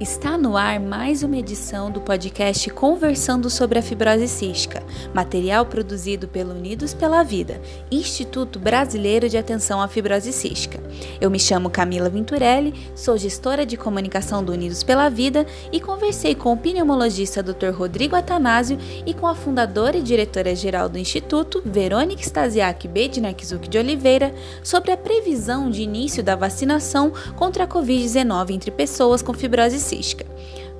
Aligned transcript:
Está 0.00 0.38
no 0.38 0.56
ar 0.56 0.80
mais 0.80 1.22
uma 1.22 1.36
edição 1.36 1.90
do 1.90 2.00
podcast 2.00 2.70
Conversando 2.70 3.50
sobre 3.50 3.78
a 3.78 3.82
Fibrose 3.82 4.28
Cística, 4.28 4.82
material 5.12 5.66
produzido 5.66 6.26
pelo 6.26 6.54
Unidos 6.54 6.94
pela 6.94 7.22
Vida, 7.22 7.60
Instituto 7.90 8.58
Brasileiro 8.58 9.28
de 9.28 9.36
Atenção 9.36 9.78
à 9.78 9.86
Fibrose 9.86 10.32
Cística. 10.32 10.82
Eu 11.20 11.30
me 11.30 11.38
chamo 11.38 11.68
Camila 11.68 12.08
Venturelli, 12.08 12.72
sou 12.94 13.18
gestora 13.18 13.66
de 13.66 13.76
comunicação 13.76 14.42
do 14.42 14.52
Unidos 14.52 14.82
pela 14.82 15.10
Vida 15.10 15.44
e 15.70 15.78
conversei 15.78 16.34
com 16.34 16.54
o 16.54 16.56
pneumologista 16.56 17.42
Dr. 17.42 17.68
Rodrigo 17.68 18.16
Atanásio 18.16 18.78
e 19.04 19.12
com 19.12 19.26
a 19.26 19.34
fundadora 19.34 19.98
e 19.98 20.02
diretora-geral 20.02 20.88
do 20.88 20.96
Instituto, 20.96 21.60
Verônica 21.62 22.22
Stasiak 22.22 22.88
Bednarczuk 22.88 23.68
de 23.68 23.76
Oliveira, 23.76 24.32
sobre 24.62 24.92
a 24.92 24.96
previsão 24.96 25.68
de 25.68 25.82
início 25.82 26.22
da 26.22 26.34
vacinação 26.34 27.12
contra 27.36 27.64
a 27.64 27.68
Covid-19 27.68 28.52
entre 28.52 28.70
pessoas 28.70 29.20
com 29.20 29.34
fibrose 29.34 29.78
cística 29.78 29.89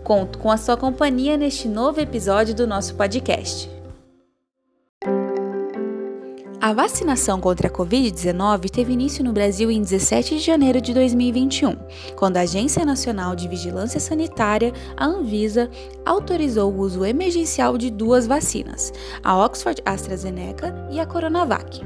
Conto 0.02 0.38
com 0.38 0.50
a 0.50 0.56
sua 0.56 0.76
companhia 0.76 1.36
neste 1.36 1.68
novo 1.68 2.00
episódio 2.00 2.54
do 2.54 2.66
nosso 2.66 2.94
podcast. 2.94 3.70
A 6.62 6.74
vacinação 6.74 7.40
contra 7.40 7.68
a 7.68 7.70
Covid-19 7.70 8.68
teve 8.68 8.92
início 8.92 9.24
no 9.24 9.32
Brasil 9.32 9.70
em 9.70 9.80
17 9.80 10.36
de 10.36 10.44
janeiro 10.44 10.78
de 10.78 10.92
2021, 10.92 11.74
quando 12.14 12.36
a 12.36 12.42
Agência 12.42 12.84
Nacional 12.84 13.34
de 13.34 13.48
Vigilância 13.48 13.98
Sanitária, 13.98 14.70
a 14.94 15.06
Anvisa, 15.06 15.70
autorizou 16.04 16.70
o 16.70 16.78
uso 16.78 17.04
emergencial 17.04 17.78
de 17.78 17.90
duas 17.90 18.26
vacinas, 18.26 18.92
a 19.24 19.42
Oxford 19.42 19.80
AstraZeneca 19.86 20.86
e 20.90 21.00
a 21.00 21.06
Coronavac. 21.06 21.80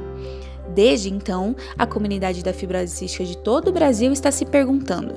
Desde 0.75 1.09
então, 1.09 1.55
a 1.79 1.87
comunidade 1.87 2.43
da 2.43 2.53
fibrose 2.53 2.89
cística 2.89 3.25
de 3.25 3.39
todo 3.39 3.69
o 3.69 3.73
Brasil 3.73 4.13
está 4.13 4.31
se 4.31 4.45
perguntando: 4.45 5.15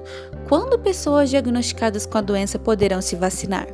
quando 0.48 0.77
pessoas 0.77 1.29
diagnosticadas 1.29 2.05
com 2.05 2.17
a 2.17 2.21
doença 2.21 2.59
poderão 2.59 3.02
se 3.02 3.15
vacinar? 3.15 3.67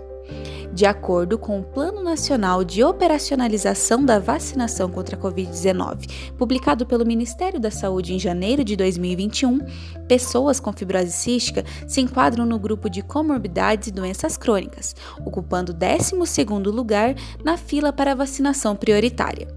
De 0.73 0.87
acordo 0.87 1.37
com 1.37 1.59
o 1.59 1.63
Plano 1.63 2.01
Nacional 2.01 2.63
de 2.63 2.83
Operacionalização 2.83 4.03
da 4.03 4.17
Vacinação 4.17 4.89
contra 4.89 5.15
a 5.15 5.19
Covid-19, 5.19 6.33
publicado 6.35 6.83
pelo 6.83 7.05
Ministério 7.05 7.59
da 7.59 7.69
Saúde 7.69 8.15
em 8.15 8.19
janeiro 8.19 8.63
de 8.63 8.75
2021, 8.75 9.59
pessoas 10.07 10.59
com 10.59 10.73
fibrose 10.73 11.11
cística 11.11 11.63
se 11.87 12.01
enquadram 12.01 12.43
no 12.43 12.57
grupo 12.57 12.89
de 12.89 13.03
comorbidades 13.03 13.89
e 13.89 13.91
doenças 13.91 14.35
crônicas, 14.35 14.95
ocupando 15.23 15.73
o 15.73 15.75
12º 15.75 16.71
lugar 16.71 17.13
na 17.43 17.55
fila 17.55 17.93
para 17.93 18.15
vacinação 18.15 18.75
prioritária. 18.75 19.47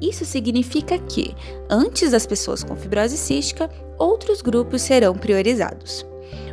Isso 0.00 0.24
significa 0.24 0.98
que, 0.98 1.34
antes 1.68 2.10
das 2.10 2.26
pessoas 2.26 2.64
com 2.64 2.74
fibrose 2.74 3.16
cística, 3.16 3.70
outros 3.98 4.40
grupos 4.40 4.82
serão 4.82 5.14
priorizados. 5.14 6.06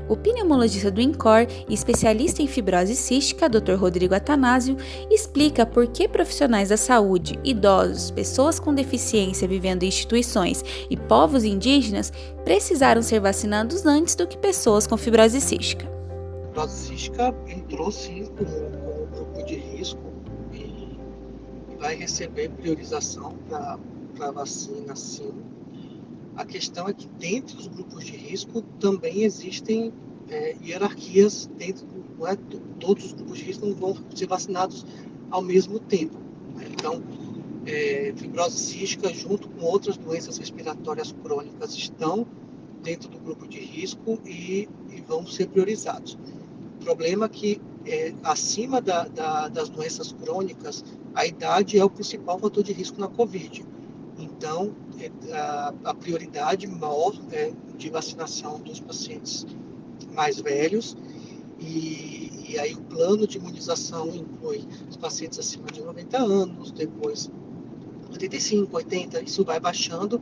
O 0.10 0.16
pneumologista 0.16 0.90
do 0.90 1.02
INCOR 1.02 1.48
e 1.68 1.74
especialista 1.74 2.42
em 2.42 2.48
fibrose 2.48 2.96
cística, 2.96 3.50
Dr. 3.50 3.74
Rodrigo 3.74 4.16
Atanásio, 4.16 4.78
explica 5.12 5.66
por 5.66 5.88
que 5.88 6.08
profissionais 6.08 6.70
da 6.70 6.78
saúde, 6.78 7.38
idosos, 7.44 8.12
pessoas 8.12 8.60
com 8.60 8.74
deficiência 8.74 9.48
vivendo 9.48 9.84
em 9.84 9.88
instituições 9.88 10.64
e 10.90 10.96
povos 10.96 11.44
indígenas 11.44 12.12
precisaram 12.46 13.02
ser 13.02 13.20
vacinados 13.20 13.86
antes 13.86 14.16
do 14.16 14.26
que 14.26 14.38
pessoas 14.38 14.88
com 14.88 14.96
fibrose 14.96 15.42
cística. 15.42 15.86
A 15.86 16.48
fibrose 16.48 16.88
cística 16.88 17.36
entrou 17.48 17.92
sim 17.92 18.26
como, 18.38 18.77
vai 21.88 21.96
receber 21.96 22.50
priorização 22.50 23.34
para 23.48 24.32
vacina, 24.32 24.94
sim. 24.94 25.32
A 26.36 26.44
questão 26.44 26.86
é 26.90 26.94
que 26.94 27.08
dentro 27.08 27.56
dos 27.56 27.68
grupos 27.68 28.04
de 28.04 28.12
risco 28.12 28.62
também 28.78 29.24
existem 29.24 29.94
é, 30.30 30.58
hierarquias 30.62 31.50
dentro 31.58 31.88
não 32.20 32.28
é, 32.28 32.36
todos 32.78 33.06
os 33.06 33.14
grupos 33.14 33.38
de 33.38 33.46
risco 33.46 33.66
não 33.66 33.74
vão 33.74 33.96
ser 34.14 34.28
vacinados 34.28 34.86
ao 35.32 35.42
mesmo 35.42 35.80
tempo. 35.80 36.18
Né? 36.58 36.68
Então, 36.74 37.02
é, 37.66 38.14
fibrose 38.18 38.58
cística 38.58 39.08
junto 39.14 39.48
com 39.48 39.64
outras 39.64 39.96
doenças 39.96 40.38
respiratórias 40.38 41.14
crônicas 41.24 41.74
estão 41.74 42.28
dentro 42.84 43.08
do 43.08 43.18
grupo 43.18 43.48
de 43.48 43.60
risco 43.60 44.20
e, 44.26 44.68
e 44.90 45.02
vão 45.08 45.26
ser 45.26 45.48
priorizados. 45.48 46.18
O 46.82 46.84
problema 46.84 47.28
é 47.28 47.30
que 47.30 47.62
é, 47.86 48.14
acima 48.24 48.82
da, 48.82 49.08
da, 49.08 49.48
das 49.48 49.70
doenças 49.70 50.12
crônicas, 50.12 50.84
a 51.18 51.26
idade 51.26 51.80
é 51.80 51.84
o 51.84 51.90
principal 51.90 52.38
fator 52.38 52.64
de 52.64 52.72
risco 52.72 53.02
na 53.02 53.08
Covid. 53.08 53.66
Então, 54.20 54.76
é, 55.00 55.12
a, 55.34 55.74
a, 55.86 55.94
prioridade 55.96 56.68
maior 56.68 57.12
é 57.32 57.52
de 57.76 57.90
vacinação 57.90 58.60
dos 58.60 58.80
pacientes 58.80 59.44
mais 60.14 60.40
velhos 60.40 60.96
e, 61.60 62.50
e, 62.50 62.60
aí 62.60 62.76
o 62.76 62.82
plano 62.82 63.26
de 63.26 63.40
imunização 63.40 64.10
inclui 64.10 64.64
os 64.88 64.96
pacientes 64.96 65.40
acima 65.40 65.66
de 65.72 65.82
90 65.82 66.20
anos, 66.20 66.70
depois 66.70 67.32
85, 68.12 68.78
80, 68.78 69.24
isso 69.24 69.44
vai 69.44 69.60
baixando 69.60 70.22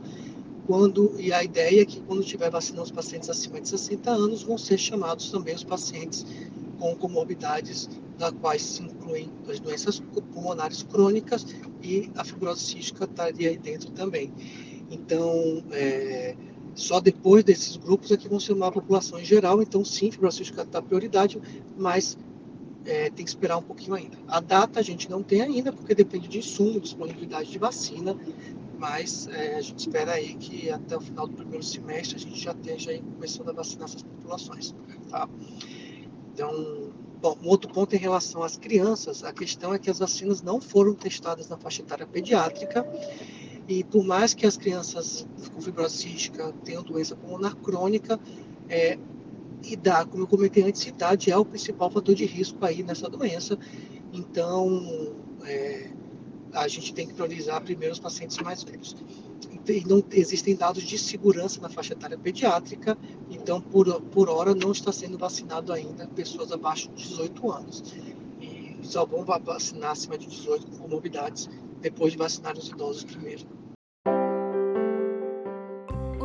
quando 0.66 1.14
e 1.20 1.30
a 1.30 1.44
ideia 1.44 1.82
é 1.82 1.84
que 1.84 2.00
quando 2.00 2.24
tiver 2.24 2.50
vacinando 2.50 2.84
os 2.84 2.90
pacientes 2.90 3.28
acima 3.28 3.60
de 3.60 3.68
60 3.68 4.10
anos 4.10 4.42
vão 4.42 4.56
ser 4.56 4.78
chamados 4.78 5.30
também 5.30 5.54
os 5.54 5.62
pacientes 5.62 6.24
com 6.78 6.96
comorbidades, 6.96 7.86
da 8.18 8.32
quais 8.32 8.62
se 8.62 8.82
incluem 8.82 9.30
as 9.48 9.60
doenças 9.60 10.00
pulmonares 10.32 10.82
crônicas 10.82 11.46
e 11.82 12.10
a 12.16 12.24
fibrose 12.24 12.60
cística 12.64 13.04
estaria 13.04 13.50
aí 13.50 13.58
dentro 13.58 13.90
também. 13.90 14.32
Então, 14.90 15.62
é, 15.72 16.34
só 16.74 17.00
depois 17.00 17.44
desses 17.44 17.76
grupos 17.76 18.10
é 18.10 18.16
que 18.16 18.28
vão 18.28 18.40
ser 18.40 18.52
uma 18.52 18.70
população 18.72 19.18
em 19.18 19.24
geral. 19.24 19.62
Então, 19.62 19.84
sim, 19.84 20.10
fibrose 20.10 20.38
cística 20.38 20.62
está 20.62 20.80
prioridade, 20.80 21.40
mas 21.76 22.16
é, 22.86 23.10
tem 23.10 23.24
que 23.24 23.30
esperar 23.30 23.58
um 23.58 23.62
pouquinho 23.62 23.94
ainda. 23.94 24.16
A 24.28 24.40
data 24.40 24.80
a 24.80 24.82
gente 24.82 25.10
não 25.10 25.22
tem 25.22 25.42
ainda, 25.42 25.72
porque 25.72 25.94
depende 25.94 26.28
de 26.28 26.38
insumo, 26.38 26.80
disponibilidade 26.80 27.50
de 27.50 27.58
vacina, 27.58 28.16
mas 28.78 29.26
é, 29.28 29.56
a 29.56 29.60
gente 29.60 29.80
espera 29.80 30.12
aí 30.12 30.34
que 30.34 30.70
até 30.70 30.96
o 30.96 31.00
final 31.00 31.26
do 31.26 31.34
primeiro 31.34 31.64
semestre 31.64 32.16
a 32.16 32.20
gente 32.20 32.38
já 32.38 32.52
esteja 32.52 32.90
aí 32.90 33.02
começando 33.02 33.48
a 33.48 33.52
vacinar 33.52 33.88
essas 33.88 34.02
populações. 34.02 34.74
Tá? 35.10 35.28
Então, 36.32 36.85
bom, 37.34 37.38
um 37.42 37.48
outro 37.48 37.72
ponto 37.72 37.94
em 37.94 37.98
relação 37.98 38.42
às 38.42 38.56
crianças, 38.56 39.24
a 39.24 39.32
questão 39.32 39.74
é 39.74 39.78
que 39.78 39.90
as 39.90 39.98
vacinas 39.98 40.42
não 40.42 40.60
foram 40.60 40.94
testadas 40.94 41.48
na 41.48 41.56
faixa 41.56 41.82
etária 41.82 42.06
pediátrica 42.06 42.86
e 43.66 43.82
por 43.82 44.04
mais 44.04 44.32
que 44.32 44.46
as 44.46 44.56
crianças 44.56 45.26
com 45.52 45.60
fibrose 45.60 45.96
cística 45.96 46.52
tenham 46.64 46.82
doença 46.82 47.16
pulmonar 47.16 47.56
crônica, 47.56 48.20
é, 48.68 48.96
idade, 49.64 50.10
como 50.10 50.22
eu 50.22 50.28
comentei 50.28 50.62
antes, 50.62 50.86
idade 50.86 51.30
é 51.30 51.36
o 51.36 51.44
principal 51.44 51.90
fator 51.90 52.14
de 52.14 52.24
risco 52.24 52.64
aí 52.64 52.82
nessa 52.82 53.08
doença. 53.08 53.58
Então, 54.12 55.16
é, 55.44 55.90
a 56.52 56.68
gente 56.68 56.94
tem 56.94 57.06
que 57.06 57.14
priorizar 57.14 57.62
primeiro 57.62 57.92
os 57.92 58.00
pacientes 58.00 58.38
mais 58.38 58.62
velhos 58.62 58.96
e 59.72 59.84
não 59.86 60.02
existem 60.12 60.54
dados 60.54 60.82
de 60.82 60.96
segurança 60.96 61.60
na 61.60 61.68
faixa 61.68 61.92
etária 61.92 62.16
pediátrica, 62.16 62.96
então 63.30 63.60
por, 63.60 64.00
por 64.02 64.28
hora 64.28 64.54
não 64.54 64.72
está 64.72 64.92
sendo 64.92 65.18
vacinado 65.18 65.72
ainda 65.72 66.06
pessoas 66.08 66.52
abaixo 66.52 66.88
de 66.90 67.08
18 67.08 67.50
anos. 67.50 67.82
E 68.40 68.78
só 68.82 69.04
vão 69.04 69.24
vacinar 69.24 69.90
acima 69.90 70.16
de 70.16 70.26
18 70.26 70.66
com 70.66 70.78
comorbidades 70.78 71.48
depois 71.80 72.12
de 72.12 72.18
vacinar 72.18 72.56
os 72.56 72.68
idosos 72.68 73.04
primeiro. 73.04 73.44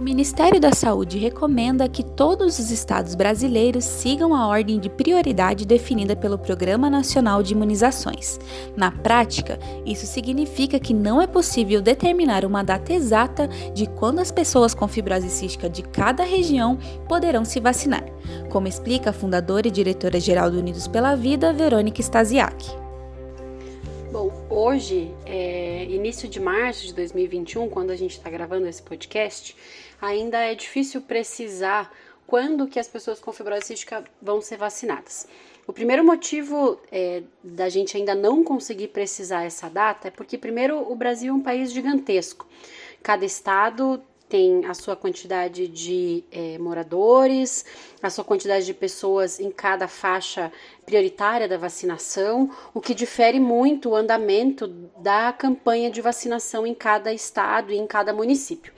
O 0.01 0.03
Ministério 0.03 0.59
da 0.59 0.72
Saúde 0.72 1.19
recomenda 1.19 1.88
que 1.88 2.03
todos 2.03 2.57
os 2.57 2.72
estados 2.72 3.13
brasileiros 3.13 3.84
sigam 3.84 4.34
a 4.34 4.47
ordem 4.47 4.79
de 4.79 4.89
prioridade 4.89 5.63
definida 5.63 6.16
pelo 6.16 6.39
Programa 6.39 6.89
Nacional 6.89 7.44
de 7.44 7.53
Imunizações. 7.53 8.40
Na 8.75 8.90
prática, 8.90 9.59
isso 9.85 10.07
significa 10.07 10.79
que 10.79 10.91
não 10.91 11.22
é 11.22 11.28
possível 11.28 11.84
determinar 11.84 12.44
uma 12.45 12.63
data 12.63 12.91
exata 12.91 13.47
de 13.75 13.85
quando 13.85 14.17
as 14.17 14.31
pessoas 14.31 14.73
com 14.73 14.88
fibrose 14.88 15.29
cística 15.29 15.69
de 15.69 15.84
cada 15.84 16.23
região 16.23 16.79
poderão 17.07 17.45
se 17.45 17.59
vacinar, 17.59 18.03
como 18.50 18.67
explica 18.67 19.11
a 19.11 19.14
fundadora 19.14 19.67
e 19.67 19.72
diretora-geral 19.72 20.49
do 20.49 20.58
Unidos 20.58 20.87
pela 20.87 21.14
Vida, 21.14 21.53
Verônica 21.53 22.02
Stasiak. 22.02 22.81
Bom, 24.11 24.29
hoje, 24.49 25.09
é, 25.26 25.85
início 25.85 26.28
de 26.28 26.37
março 26.37 26.85
de 26.85 26.93
2021, 26.93 27.70
quando 27.70 27.91
a 27.91 27.96
gente 27.96 28.11
está 28.11 28.29
gravando 28.29 28.67
esse 28.67 28.81
podcast, 28.81 29.55
ainda 30.02 30.40
é 30.40 30.56
difícil 30.56 31.02
precisar 31.02 31.92
quando 32.26 32.68
que 32.68 32.80
as 32.80 32.88
pessoas 32.88 33.20
com 33.20 33.32
fibrose 33.32 33.66
cística 33.66 34.03
vão 34.22 34.42
ser 34.42 34.58
vacinadas. 34.58 35.28
O 35.68 35.74
primeiro 35.74 36.03
motivo 36.03 36.80
é, 36.92 37.24
da 37.44 37.70
gente 37.70 37.96
ainda 37.96 38.16
não 38.16 38.44
conseguir 38.44 38.88
precisar 38.88 39.44
essa 39.44 39.70
data 39.70 40.08
é 40.08 40.12
porque, 40.12 40.38
primeiro, 40.38 40.92
o 40.92 40.96
Brasil 40.96 41.32
é 41.32 41.36
um 41.36 41.42
país 41.42 41.72
gigantesco. 41.72 42.48
Cada 43.03 43.24
estado 43.26 44.02
tem 44.32 44.66
a 44.66 44.74
sua 44.74 44.96
quantidade 44.96 45.68
de 45.68 46.24
é, 46.32 46.58
moradores, 46.58 47.66
a 48.02 48.09
sua 48.09 48.24
quantidade 48.24 48.66
de 48.66 48.74
pessoas 48.74 49.42
em 49.42 49.52
cada 49.52 49.90
faixa 49.90 50.50
prioritária 50.86 51.50
da 51.50 51.58
vacinação, 51.58 52.50
o 52.74 52.80
que 52.80 52.94
difere 52.94 53.42
muito 53.42 53.90
o 53.90 53.96
andamento 53.96 54.68
da 54.98 55.34
campanha 55.34 55.92
de 55.92 56.00
vacinação 56.00 56.66
em 56.66 56.74
cada 56.74 57.14
estado 57.14 57.74
e 57.74 57.78
em 57.78 57.86
cada 57.86 58.14
município. 58.14 58.72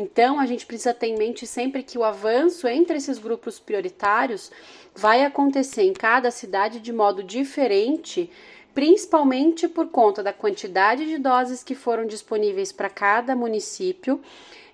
Então, 0.00 0.40
a 0.40 0.46
gente 0.46 0.64
precisa 0.64 0.94
ter 0.94 1.08
em 1.08 1.18
mente 1.18 1.46
sempre 1.46 1.82
que 1.82 1.98
o 1.98 2.04
avanço 2.04 2.66
entre 2.66 2.96
esses 2.96 3.18
grupos 3.18 3.58
prioritários 3.58 4.50
vai 4.94 5.24
acontecer 5.24 5.82
em 5.82 5.92
cada 5.92 6.30
cidade 6.30 6.80
de 6.80 6.92
modo 6.92 7.22
diferente 7.22 8.30
principalmente 8.74 9.68
por 9.68 9.88
conta 9.88 10.22
da 10.22 10.32
quantidade 10.32 11.04
de 11.04 11.18
doses 11.18 11.62
que 11.62 11.74
foram 11.74 12.06
disponíveis 12.06 12.70
para 12.72 12.88
cada 12.88 13.34
município, 13.34 14.20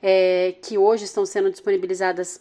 é, 0.02 0.54
que 0.62 0.76
hoje 0.76 1.04
estão 1.04 1.24
sendo 1.24 1.50
disponibilizadas 1.50 2.40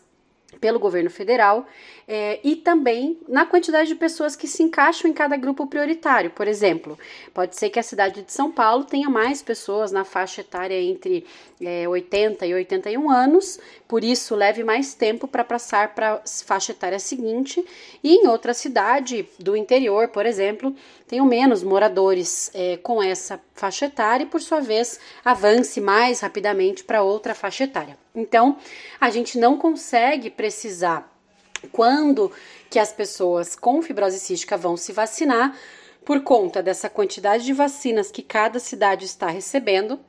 pelo 0.59 0.79
governo 0.79 1.09
federal 1.09 1.65
é, 2.07 2.39
e 2.43 2.55
também 2.55 3.17
na 3.27 3.45
quantidade 3.45 3.87
de 3.87 3.95
pessoas 3.95 4.35
que 4.35 4.47
se 4.47 4.61
encaixam 4.61 5.09
em 5.09 5.13
cada 5.13 5.35
grupo 5.35 5.65
prioritário. 5.67 6.29
Por 6.29 6.47
exemplo, 6.47 6.97
pode 7.33 7.55
ser 7.55 7.69
que 7.69 7.79
a 7.79 7.83
cidade 7.83 8.21
de 8.21 8.31
São 8.31 8.51
Paulo 8.51 8.83
tenha 8.83 9.09
mais 9.09 9.41
pessoas 9.41 9.91
na 9.91 10.03
faixa 10.03 10.41
etária 10.41 10.79
entre 10.79 11.25
é, 11.59 11.87
80 11.87 12.45
e 12.45 12.53
81 12.53 13.09
anos, 13.09 13.59
por 13.87 14.03
isso 14.03 14.35
leve 14.35 14.63
mais 14.63 14.93
tempo 14.93 15.27
para 15.27 15.43
passar 15.43 15.95
para 15.95 16.15
a 16.15 16.21
faixa 16.45 16.71
etária 16.71 16.99
seguinte, 16.99 17.63
e 18.03 18.15
em 18.15 18.27
outra 18.27 18.53
cidade 18.53 19.27
do 19.39 19.55
interior, 19.55 20.09
por 20.09 20.25
exemplo, 20.25 20.75
tenham 21.07 21.25
menos 21.25 21.63
moradores 21.63 22.51
é, 22.53 22.77
com 22.77 23.01
essa 23.01 23.39
faixa 23.55 23.85
etária 23.85 24.25
e, 24.25 24.27
por 24.27 24.41
sua 24.41 24.59
vez, 24.59 24.99
avance 25.23 25.79
mais 25.79 26.19
rapidamente 26.19 26.83
para 26.83 27.01
outra 27.01 27.33
faixa 27.33 27.63
etária. 27.63 27.97
Então, 28.13 28.57
a 28.99 29.09
gente 29.09 29.39
não 29.39 29.57
consegue 29.57 30.29
precisar 30.29 31.11
quando 31.71 32.31
que 32.69 32.77
as 32.77 32.91
pessoas 32.91 33.55
com 33.55 33.81
fibrose 33.81 34.19
cística 34.19 34.57
vão 34.57 34.75
se 34.75 34.91
vacinar 34.91 35.57
por 36.03 36.21
conta 36.21 36.61
dessa 36.61 36.89
quantidade 36.89 37.45
de 37.45 37.53
vacinas 37.53 38.11
que 38.11 38.21
cada 38.21 38.59
cidade 38.59 39.05
está 39.05 39.27
recebendo 39.27 39.99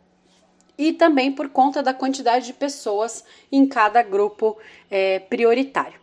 e 0.76 0.92
também 0.92 1.32
por 1.32 1.48
conta 1.48 1.82
da 1.82 1.94
quantidade 1.94 2.46
de 2.46 2.52
pessoas 2.52 3.24
em 3.50 3.66
cada 3.66 4.02
grupo 4.02 4.58
é, 4.90 5.20
prioritário. 5.20 5.98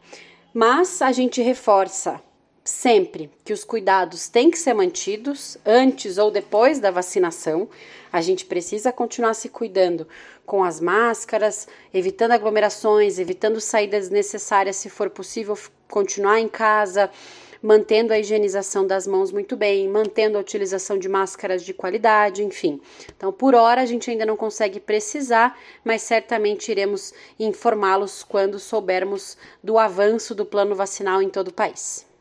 Mas 0.52 1.02
a 1.02 1.12
gente 1.12 1.42
reforça 1.42 2.20
sempre 2.64 3.30
que 3.44 3.52
os 3.52 3.64
cuidados 3.64 4.30
têm 4.30 4.50
que 4.50 4.58
ser 4.58 4.74
mantidos 4.74 5.58
antes 5.66 6.18
ou 6.18 6.32
depois 6.32 6.80
da 6.80 6.92
vacinação. 6.92 7.68
A 8.12 8.22
gente 8.22 8.46
precisa 8.46 8.92
continuar 8.92 9.34
se 9.34 9.50
cuidando 9.50 10.08
com 10.46 10.64
as 10.64 10.80
máscaras, 10.80 11.68
evitando 11.94 12.32
aglomerações, 12.32 13.20
evitando 13.20 13.60
saídas 13.60 14.10
necessárias 14.10 14.78
se 14.78 14.90
for 14.90 15.10
possível 15.10 15.58
continuar 15.90 16.40
em 16.40 16.48
casa, 16.48 17.10
mantendo 17.62 18.14
a 18.14 18.20
higienização 18.20 18.86
das 18.86 19.08
mãos 19.08 19.32
muito 19.32 19.56
bem, 19.56 19.88
mantendo 19.88 20.38
a 20.38 20.42
utilização 20.42 20.98
de 20.98 21.10
máscaras 21.10 21.64
de 21.64 21.74
qualidade, 21.74 22.44
enfim. 22.44 22.82
Então, 23.16 23.32
por 23.32 23.56
hora 23.56 23.82
a 23.82 23.86
gente 23.86 24.10
ainda 24.10 24.26
não 24.26 24.38
consegue 24.38 24.80
precisar, 24.80 25.58
mas 25.84 26.02
certamente 26.02 26.70
iremos 26.72 27.14
informá-los 27.40 28.24
quando 28.24 28.60
soubermos 28.60 29.38
do 29.64 29.78
avanço 29.78 30.36
do 30.36 30.46
plano 30.46 30.76
vacinal 30.76 31.22
em 31.22 31.30
todo 31.30 31.50
o 31.50 31.54
país. 31.54 32.13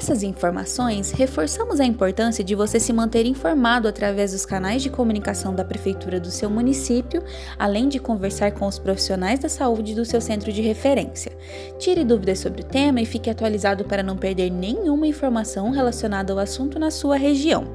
Essas 0.00 0.22
informações, 0.22 1.10
reforçamos 1.10 1.78
a 1.78 1.84
importância 1.84 2.42
de 2.42 2.54
você 2.54 2.80
se 2.80 2.90
manter 2.90 3.26
informado 3.26 3.86
através 3.86 4.32
dos 4.32 4.46
canais 4.46 4.82
de 4.82 4.88
comunicação 4.88 5.54
da 5.54 5.62
prefeitura 5.62 6.18
do 6.18 6.30
seu 6.30 6.48
município, 6.48 7.22
além 7.58 7.86
de 7.86 7.98
conversar 7.98 8.52
com 8.52 8.66
os 8.66 8.78
profissionais 8.78 9.38
da 9.38 9.48
saúde 9.48 9.94
do 9.94 10.06
seu 10.06 10.18
centro 10.18 10.50
de 10.50 10.62
referência. 10.62 11.32
Tire 11.78 12.02
dúvidas 12.02 12.38
sobre 12.38 12.62
o 12.62 12.64
tema 12.64 13.02
e 13.02 13.06
fique 13.06 13.28
atualizado 13.28 13.84
para 13.84 14.02
não 14.02 14.16
perder 14.16 14.50
nenhuma 14.50 15.06
informação 15.06 15.70
relacionada 15.70 16.32
ao 16.32 16.38
assunto 16.38 16.78
na 16.78 16.90
sua 16.90 17.16
região. 17.16 17.66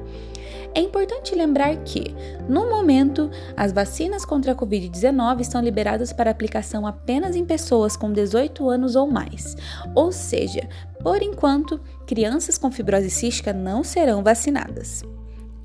É 0.76 0.80
importante 0.80 1.34
lembrar 1.34 1.74
que, 1.84 2.14
no 2.46 2.68
momento, 2.68 3.30
as 3.56 3.72
vacinas 3.72 4.26
contra 4.26 4.52
a 4.52 4.54
Covid-19 4.54 5.40
estão 5.40 5.62
liberadas 5.62 6.12
para 6.12 6.30
aplicação 6.30 6.86
apenas 6.86 7.34
em 7.34 7.46
pessoas 7.46 7.96
com 7.96 8.12
18 8.12 8.68
anos 8.68 8.94
ou 8.94 9.06
mais, 9.06 9.56
ou 9.94 10.12
seja, 10.12 10.68
por 11.02 11.22
enquanto, 11.22 11.80
crianças 12.06 12.58
com 12.58 12.70
fibrose 12.70 13.08
cística 13.08 13.54
não 13.54 13.82
serão 13.82 14.22
vacinadas. 14.22 15.02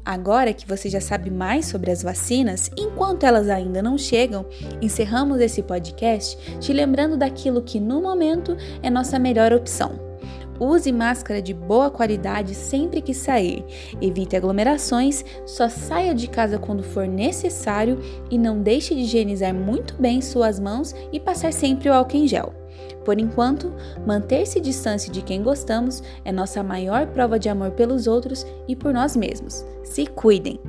Agora 0.05 0.53
que 0.53 0.65
você 0.65 0.89
já 0.89 1.01
sabe 1.01 1.29
mais 1.29 1.65
sobre 1.65 1.91
as 1.91 2.01
vacinas, 2.01 2.71
enquanto 2.77 3.25
elas 3.25 3.49
ainda 3.49 3.83
não 3.83 3.97
chegam, 3.97 4.45
encerramos 4.81 5.41
esse 5.41 5.61
podcast 5.61 6.37
te 6.61 6.71
lembrando 6.71 7.17
daquilo 7.17 7.61
que 7.61 7.81
no 7.81 8.01
momento 8.01 8.55
é 8.81 8.89
nossa 8.89 9.19
melhor 9.19 9.51
opção 9.51 10.10
Use 10.61 10.91
máscara 10.91 11.41
de 11.41 11.55
boa 11.55 11.89
qualidade 11.89 12.53
sempre 12.53 13.01
que 13.01 13.15
sair. 13.15 13.65
Evite 13.99 14.35
aglomerações, 14.35 15.25
só 15.43 15.67
saia 15.67 16.13
de 16.13 16.27
casa 16.27 16.59
quando 16.59 16.83
for 16.83 17.07
necessário 17.07 17.97
e 18.29 18.37
não 18.37 18.61
deixe 18.61 18.93
de 18.93 19.01
higienizar 19.01 19.55
muito 19.55 19.99
bem 19.99 20.21
suas 20.21 20.59
mãos 20.59 20.93
e 21.11 21.19
passar 21.19 21.51
sempre 21.51 21.89
o 21.89 21.93
álcool 21.93 22.17
em 22.17 22.27
gel. 22.27 22.53
Por 23.03 23.19
enquanto, 23.19 23.73
manter-se 24.05 24.59
distância 24.59 25.11
de 25.11 25.23
quem 25.23 25.41
gostamos 25.41 26.03
é 26.23 26.31
nossa 26.31 26.61
maior 26.61 27.07
prova 27.07 27.39
de 27.39 27.49
amor 27.49 27.71
pelos 27.71 28.05
outros 28.05 28.45
e 28.67 28.75
por 28.75 28.93
nós 28.93 29.15
mesmos. 29.15 29.65
Se 29.83 30.05
cuidem! 30.05 30.59